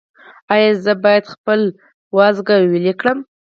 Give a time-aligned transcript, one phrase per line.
[0.53, 1.59] ایا زه باید خپل
[2.17, 3.19] وازګه ویلې کړم؟